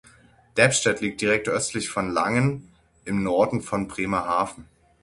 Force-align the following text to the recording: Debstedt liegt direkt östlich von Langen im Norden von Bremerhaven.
Debstedt 0.57 0.99
liegt 1.01 1.21
direkt 1.21 1.47
östlich 1.47 1.87
von 1.91 2.09
Langen 2.09 2.71
im 3.05 3.21
Norden 3.21 3.61
von 3.61 3.87
Bremerhaven. 3.87 4.65